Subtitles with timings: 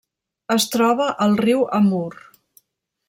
[0.55, 2.11] Es troba al riu Amur.